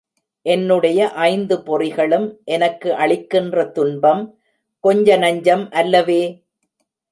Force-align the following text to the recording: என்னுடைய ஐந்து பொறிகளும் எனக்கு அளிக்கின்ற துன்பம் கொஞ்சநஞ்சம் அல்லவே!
என்னுடைய 0.45 0.99
ஐந்து 1.25 1.55
பொறிகளும் 1.57 2.25
எனக்கு 2.47 2.89
அளிக்கின்ற 2.95 3.65
துன்பம் 3.69 4.23
கொஞ்சநஞ்சம் 4.83 5.69
அல்லவே! 5.71 6.21